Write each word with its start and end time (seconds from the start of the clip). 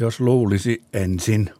Jos 0.00 0.20
luulisi 0.20 0.82
ensin. 0.92 1.50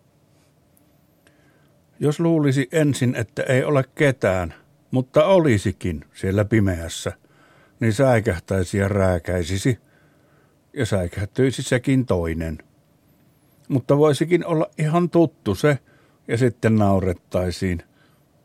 Jos 1.98 2.21
luulisi 2.21 2.69
ensin, 2.72 3.14
että 3.14 3.43
ei 3.43 3.64
ole 3.64 3.85
ketään, 3.95 4.54
mutta 4.90 5.24
olisikin 5.24 6.04
siellä 6.14 6.45
pimeässä, 6.45 7.12
niin 7.80 7.92
säikähtäisi 7.92 8.79
ja 8.79 8.88
rääkäisisi, 8.88 9.79
ja 10.72 10.87
säikähtyisi 10.87 11.62
sekin 11.62 12.06
toinen. 12.06 12.58
Mutta 13.69 13.99
voisikin 13.99 14.47
olla 14.47 14.67
ihan 14.79 15.11
tuttu 15.11 15.54
se, 15.54 15.79
ja 16.29 16.38
sitten 16.38 16.77
naurettaisiin, 16.77 17.83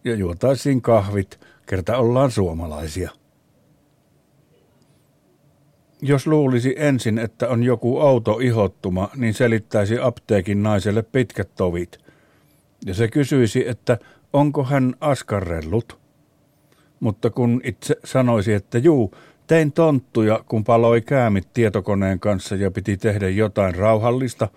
ja 0.04 0.16
juotaisiin 0.16 0.82
kahvit, 0.82 1.40
kerta 1.66 1.98
ollaan 1.98 2.32
suomalaisia. 2.32 3.12
Jos 6.02 6.28
luulisi 6.28 6.76
ensin, 6.78 7.20
että 7.20 7.50
on 7.50 7.64
joku 7.64 8.00
auto 8.00 8.40
ihottuma, 8.42 9.10
niin 9.16 9.34
selittäisi 9.34 10.00
apteekin 10.00 10.64
naiselle 10.64 11.04
pitkät 11.04 11.50
tovit. 11.56 11.98
Ja 12.86 12.94
se 12.94 13.08
kysyisi, 13.08 13.68
että 13.70 13.98
onko 14.34 14.64
hän 14.64 14.96
askarrellut. 15.00 16.00
Mutta 17.00 17.30
kun 17.30 17.62
itse 17.64 17.96
sanoisi, 18.04 18.54
että 18.54 18.78
juu, 18.78 19.16
tein 19.48 19.72
tonttuja, 19.72 20.44
kun 20.48 20.64
paloi 20.64 21.02
käämit 21.02 21.54
tietokoneen 21.54 22.20
kanssa 22.20 22.56
ja 22.56 22.72
piti 22.72 22.98
tehdä 22.98 23.30
jotain 23.30 23.76
rauhallista, 23.76 24.48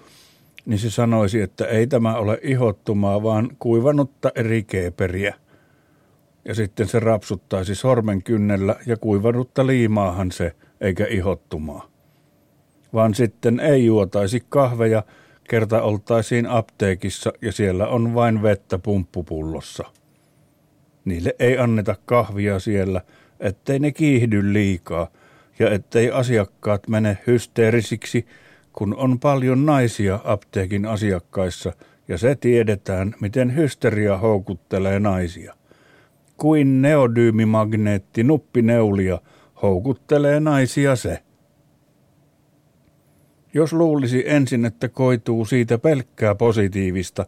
niin 0.67 0.79
se 0.79 0.91
sanoisi, 0.91 1.41
että 1.41 1.65
ei 1.65 1.87
tämä 1.87 2.15
ole 2.15 2.39
ihottumaa, 2.43 3.23
vaan 3.23 3.51
kuivanutta 3.59 4.33
eri 4.35 4.63
keeperiä. 4.63 5.35
Ja 6.45 6.55
sitten 6.55 6.89
se 6.89 7.01
rapsuttaisi 7.01 7.75
sormen 7.75 8.23
kynnellä 8.23 8.77
ja 8.87 8.97
kuivanutta 8.97 9.67
liimaahan 9.67 10.33
se– 10.33 10.53
eikä 10.81 11.07
ihottumaa. 11.07 11.89
Vaan 12.93 13.15
sitten 13.15 13.61
ei 13.61 13.85
juotaisi 13.85 14.43
kahveja, 14.49 15.03
kerta 15.49 15.83
oltaisiin 15.83 16.47
apteekissa 16.47 17.33
ja 17.43 17.53
siellä 17.53 17.87
on 17.87 18.15
vain 18.15 18.43
vettä 18.43 18.79
pumppupullossa. 18.79 19.85
Niille 21.05 21.35
ei 21.39 21.59
anneta 21.59 21.97
kahvia 22.07 22.59
siellä, 22.59 23.01
ettei 23.41 23.79
ne 23.79 23.93
kiihdy 23.93 24.53
liikaa 24.53 25.09
ja 25.59 25.71
ettei 25.71 26.11
asiakkaat 26.11 26.89
mene 26.89 27.19
hysteerisiksi, 27.27 28.27
kun 28.73 28.95
on 28.97 29.21
paljon 29.21 29.67
naisia 29.67 30.21
apteekin 30.25 30.87
asiakkaissa 30.87 31.73
ja 32.09 32.19
se 32.19 32.35
tiedetään, 32.35 33.15
miten 33.21 33.57
hysteria 33.57 34.17
houkuttelee 34.17 35.01
naisia. 35.01 35.55
Kuin 36.37 36.83
neodyymimagneetti 36.83 38.25
nuppineulia– 38.25 39.19
houkuttelee 39.63 40.41
naisia 40.41 40.97
se. 40.97 41.23
Jos 43.55 43.73
luulisi 43.73 44.23
ensin, 44.27 44.65
että 44.65 44.89
koituu 44.89 45.45
siitä 45.45 45.79
pelkkää 45.79 46.35
positiivista 46.35 47.27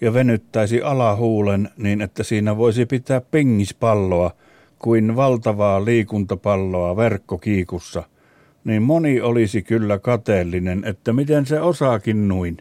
ja 0.00 0.14
venyttäisi 0.14 0.82
alahuulen 0.82 1.70
niin, 1.76 2.00
että 2.00 2.22
siinä 2.22 2.56
voisi 2.56 2.86
pitää 2.86 3.20
pengispalloa 3.20 4.30
kuin 4.78 5.16
valtavaa 5.16 5.84
liikuntapalloa 5.84 6.96
verkkokiikussa, 6.96 8.02
niin 8.64 8.82
moni 8.82 9.20
olisi 9.20 9.62
kyllä 9.62 9.98
kateellinen, 9.98 10.84
että 10.84 11.12
miten 11.12 11.46
se 11.46 11.60
osaakin 11.60 12.28
nuin. 12.28 12.56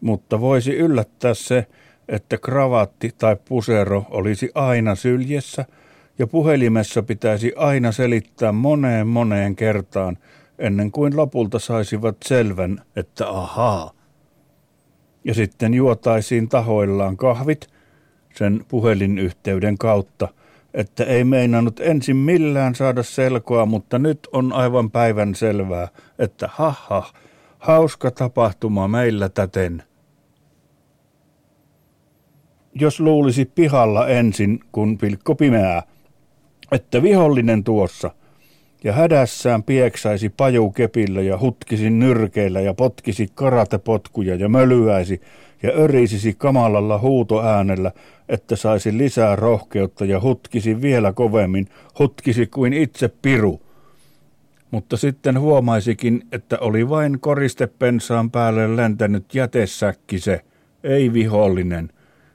Mutta 0.00 0.40
voisi 0.40 0.72
yllättää 0.72 1.34
se, 1.34 1.66
että 2.08 2.38
kravatti 2.38 3.10
tai 3.18 3.36
pusero 3.48 4.04
olisi 4.10 4.50
aina 4.54 4.94
syljessä– 4.94 5.64
ja 6.18 6.26
puhelimessa 6.26 7.02
pitäisi 7.02 7.52
aina 7.56 7.92
selittää 7.92 8.52
moneen 8.52 9.06
moneen 9.06 9.56
kertaan, 9.56 10.18
ennen 10.58 10.90
kuin 10.90 11.16
lopulta 11.16 11.58
saisivat 11.58 12.16
selvän, 12.24 12.82
että 12.96 13.28
ahaa. 13.28 13.92
Ja 15.24 15.34
sitten 15.34 15.74
juotaisiin 15.74 16.48
tahoillaan 16.48 17.16
kahvit 17.16 17.66
sen 18.34 18.64
puhelinyhteyden 18.68 19.78
kautta, 19.78 20.28
että 20.74 21.04
ei 21.04 21.24
meinannut 21.24 21.80
ensin 21.80 22.16
millään 22.16 22.74
saada 22.74 23.02
selkoa, 23.02 23.66
mutta 23.66 23.98
nyt 23.98 24.28
on 24.32 24.52
aivan 24.52 24.90
päivän 24.90 25.34
selvää, 25.34 25.88
että 26.18 26.48
haha, 26.52 27.12
hauska 27.58 28.10
tapahtuma 28.10 28.88
meillä 28.88 29.28
täten. 29.28 29.82
Jos 32.74 33.00
luulisi 33.00 33.44
pihalla 33.44 34.08
ensin, 34.08 34.60
kun 34.72 34.98
pilkko 34.98 35.34
pimeää, 35.34 35.82
että 36.72 37.02
vihollinen 37.02 37.64
tuossa. 37.64 38.10
Ja 38.84 38.92
hädässään 38.92 39.62
pieksaisi 39.62 40.28
pajukepillä 40.28 41.22
ja 41.22 41.38
hutkisi 41.38 41.90
nyrkeillä 41.90 42.60
ja 42.60 42.74
potkisi 42.74 43.28
karatepotkuja 43.34 44.34
ja 44.34 44.48
mölyäisi 44.48 45.20
ja 45.62 45.70
örisisi 45.70 46.34
kamalalla 46.38 46.98
huutoäänellä, 46.98 47.92
että 48.28 48.56
saisi 48.56 48.98
lisää 48.98 49.36
rohkeutta 49.36 50.04
ja 50.04 50.20
hutkisi 50.20 50.82
vielä 50.82 51.12
kovemmin, 51.12 51.68
hutkisi 51.98 52.46
kuin 52.46 52.72
itse 52.72 53.08
piru. 53.22 53.60
Mutta 54.70 54.96
sitten 54.96 55.40
huomaisikin, 55.40 56.22
että 56.32 56.58
oli 56.58 56.88
vain 56.88 57.20
koristepensaan 57.20 58.30
päälle 58.30 58.76
lentänyt 58.76 59.34
jätesäkki 59.34 60.18
se, 60.18 60.40
ei 60.84 61.12
vihollinen, 61.12 61.90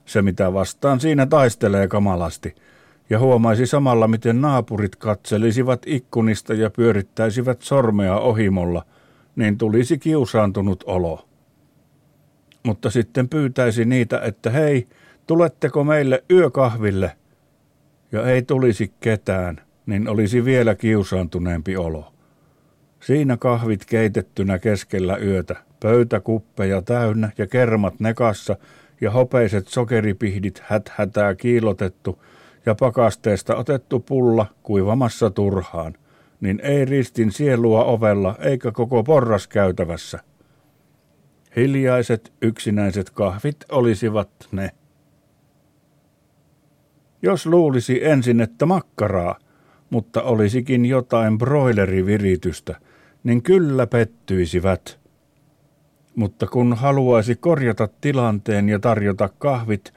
se 0.05 0.21
mitä 0.21 0.53
vastaan 0.53 0.99
siinä 0.99 1.25
taistelee 1.25 1.87
kamalasti– 1.87 2.55
ja 3.09 3.19
huomaisi 3.19 3.65
samalla, 3.65 4.07
miten 4.07 4.41
naapurit 4.41 4.95
katselisivat 4.95 5.81
ikkunista 5.85 6.53
ja 6.53 6.69
pyörittäisivät 6.69 7.61
sormea 7.61 8.19
ohimolla, 8.19 8.85
niin 9.35 9.57
tulisi 9.57 9.97
kiusaantunut 9.97 10.83
olo. 10.87 11.27
Mutta 12.63 12.89
sitten 12.89 13.29
pyytäisi 13.29 13.85
niitä, 13.85 14.19
että 14.19 14.49
hei, 14.49 14.87
tuletteko 15.27 15.83
meille 15.83 16.23
yökahville? 16.31 17.11
Ja 18.11 18.27
ei 18.27 18.41
tulisi 18.41 18.93
ketään, 18.99 19.61
niin 19.85 20.07
olisi 20.07 20.45
vielä 20.45 20.75
kiusaantuneempi 20.75 21.77
olo. 21.77 22.13
Siinä 22.99 23.37
kahvit 23.37 23.85
keitettynä 23.85 24.59
keskellä 24.59 25.17
yötä, 25.17 25.55
pöytäkuppeja 25.79 26.81
täynnä 26.81 27.31
ja 27.37 27.47
kermat 27.47 27.99
nekassa 27.99 28.55
ja 29.01 29.11
hopeiset 29.11 29.67
sokeripihdit 29.67 30.63
häthätää 30.65 31.35
kiilotettu– 31.35 32.19
ja 32.67 32.75
pakasteesta 32.75 33.55
otettu 33.55 33.99
pulla 33.99 34.45
kuivamassa 34.63 35.29
turhaan, 35.29 35.93
niin 36.41 36.59
ei 36.63 36.85
ristin 36.85 37.31
sielua 37.31 37.83
ovella 37.83 38.35
eikä 38.39 38.71
koko 38.71 39.03
porras 39.03 39.47
käytävässä. 39.47 40.19
Hiljaiset 41.55 42.33
yksinäiset 42.41 43.09
kahvit 43.09 43.57
olisivat 43.71 44.29
ne. 44.51 44.71
Jos 47.21 47.45
luulisi 47.45 48.05
ensin, 48.05 48.41
että 48.41 48.65
makkaraa, 48.65 49.39
mutta 49.89 50.21
olisikin 50.21 50.85
jotain 50.85 51.37
broileriviritystä, 51.37 52.75
niin 53.23 53.43
kyllä 53.43 53.87
pettyisivät. 53.87 54.99
Mutta 56.15 56.47
kun 56.47 56.73
haluaisi 56.73 57.35
korjata 57.35 57.89
tilanteen 58.01 58.69
ja 58.69 58.79
tarjota 58.79 59.29
kahvit, 59.37 59.93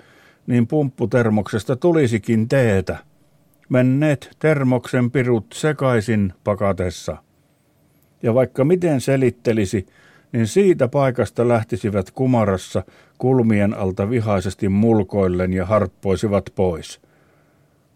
niin 0.51 0.67
pumpputermoksesta 0.67 1.77
tulisikin 1.77 2.49
teetä. 2.49 2.99
Menneet 3.69 4.31
termoksen 4.39 5.11
pirut 5.11 5.47
sekaisin 5.55 6.33
pakatessa. 6.45 7.17
Ja 8.23 8.35
vaikka 8.35 8.65
miten 8.65 9.01
selittelisi, 9.01 9.87
niin 10.33 10.47
siitä 10.47 10.89
paikasta 10.89 11.49
lähtisivät 11.49 12.11
kumarassa 12.11 12.83
kulmien 13.19 13.75
alta 13.75 14.11
vihaisesti 14.11 14.69
mulkoillen 14.69 15.53
ja 15.53 15.67
harppoisivat 15.67 16.45
pois. 16.55 17.01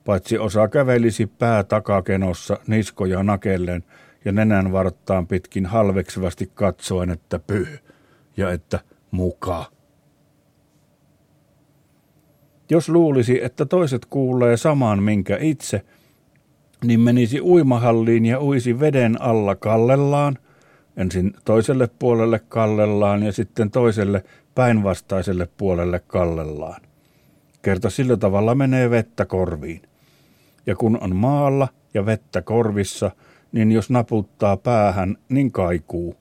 Paitsi 0.04 0.38
osa 0.38 0.68
kävelisi 0.68 1.26
pää 1.26 1.64
takakenossa 1.64 2.58
niskoja 2.66 3.22
nakellen 3.22 3.84
ja 4.24 4.32
nenän 4.32 4.72
varttaan 4.72 5.26
pitkin 5.26 5.66
halveksivasti 5.66 6.50
katsoen, 6.54 7.10
että 7.10 7.38
pyh 7.38 7.82
ja 8.36 8.50
että 8.50 8.80
muka. 9.10 9.73
Jos 12.70 12.88
luulisi, 12.88 13.44
että 13.44 13.66
toiset 13.66 14.06
kuulee 14.06 14.56
saman 14.56 15.02
minkä 15.02 15.38
itse, 15.40 15.82
niin 16.84 17.00
menisi 17.00 17.40
uimahalliin 17.40 18.26
ja 18.26 18.42
uisi 18.42 18.80
veden 18.80 19.22
alla 19.22 19.54
kallellaan, 19.54 20.38
ensin 20.96 21.34
toiselle 21.44 21.88
puolelle 21.98 22.40
kallellaan 22.48 23.22
ja 23.22 23.32
sitten 23.32 23.70
toiselle 23.70 24.24
päinvastaiselle 24.54 25.48
puolelle 25.56 26.00
kallellaan. 26.06 26.82
Kerta 27.62 27.90
sillä 27.90 28.16
tavalla 28.16 28.54
menee 28.54 28.90
vettä 28.90 29.26
korviin. 29.26 29.82
Ja 30.66 30.76
kun 30.76 30.98
on 31.00 31.16
maalla 31.16 31.68
ja 31.94 32.06
vettä 32.06 32.42
korvissa, 32.42 33.10
niin 33.52 33.72
jos 33.72 33.90
naputtaa 33.90 34.56
päähän, 34.56 35.16
niin 35.28 35.52
kaikuu 35.52 36.16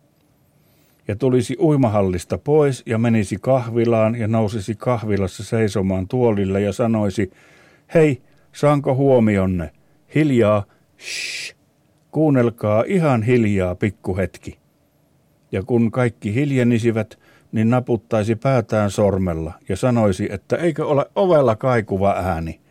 ja 1.07 1.15
tulisi 1.15 1.57
uimahallista 1.59 2.37
pois 2.37 2.83
ja 2.85 2.97
menisi 2.97 3.37
kahvilaan 3.41 4.15
ja 4.15 4.27
nousisi 4.27 4.75
kahvilassa 4.75 5.43
seisomaan 5.43 6.07
tuolille 6.07 6.61
ja 6.61 6.73
sanoisi, 6.73 7.31
hei, 7.93 8.21
saanko 8.51 8.95
huomionne? 8.95 9.71
Hiljaa, 10.15 10.63
shh, 10.99 11.55
kuunnelkaa 12.11 12.83
ihan 12.87 13.23
hiljaa 13.23 13.75
pikkuhetki. 13.75 14.57
ja 15.51 15.63
kun 15.63 15.91
kaikki 15.91 16.33
hiljenisivät, 16.35 17.19
niin 17.51 17.69
naputtaisi 17.69 18.35
päätään 18.35 18.91
sormella 18.91 19.53
ja 19.69 19.75
sanoisi, 19.77 20.27
että 20.31 20.55
eikö 20.55 20.85
ole 20.85 21.05
ovella 21.15 21.55
kaikuva 21.55 22.11
ääni, 22.11 22.61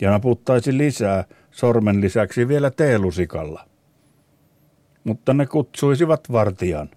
ja 0.00 0.10
naputtaisi 0.10 0.78
lisää 0.78 1.24
sormen 1.50 2.00
lisäksi 2.00 2.48
vielä 2.48 2.70
teelusikalla. 2.70 3.66
Mutta 5.04 5.34
ne 5.34 5.46
kutsuisivat 5.46 6.32
vartijan. 6.32 6.90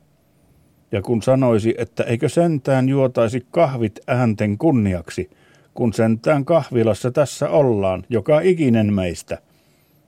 Ja 0.91 1.01
kun 1.01 1.21
sanoisi, 1.21 1.75
että 1.77 2.03
eikö 2.03 2.29
sentään 2.29 2.89
juotaisi 2.89 3.45
kahvit 3.51 3.99
äänten 4.07 4.57
kunniaksi, 4.57 5.29
kun 5.73 5.93
sentään 5.93 6.45
kahvilassa 6.45 7.11
tässä 7.11 7.49
ollaan, 7.49 8.03
joka 8.09 8.39
ikinen 8.39 8.93
meistä, 8.93 9.37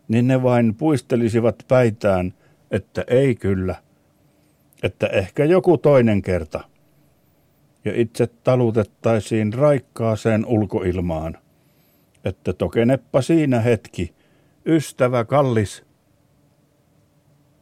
niin 0.07 0.27
ne 0.27 0.43
vain 0.43 0.75
puistelisivat 0.75 1.55
päitään, 1.67 2.33
että 2.71 3.03
ei 3.07 3.35
kyllä, 3.35 3.75
että 4.83 5.07
ehkä 5.07 5.45
joku 5.45 5.77
toinen 5.77 6.21
kerta. 6.21 6.63
Ja 7.85 7.91
itse 7.95 8.27
talutettaisiin 8.27 9.53
raikkaaseen 9.53 10.45
ulkoilmaan, 10.45 11.37
että 12.25 12.53
tokeneppa 12.53 13.21
siinä 13.21 13.59
hetki, 13.59 14.13
ystävä 14.65 15.25
kallis, 15.25 15.83